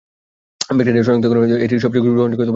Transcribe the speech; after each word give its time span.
Bacteria 0.77 1.05
শনাক্তকরণের 1.07 1.49
জন্য 1.51 1.59
এটিই 1.65 1.81
সবচেয়ে 1.83 2.03
গ্রহণযোগ্য 2.03 2.21
ও 2.21 2.23
সফল 2.29 2.35
পদ্ধতি। 2.39 2.49